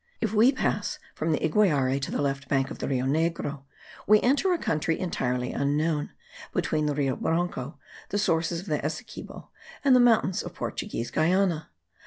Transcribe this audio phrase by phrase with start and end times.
[0.19, 3.65] If we pass from the Iquiare to the left bank of the Rio Negro,
[4.07, 6.09] we enter a country entirely unknown,
[6.51, 7.77] between the Rio Branco,
[8.09, 9.51] the sources of the Essequibo,
[9.85, 11.69] and the mountains of Portuguese Guiana.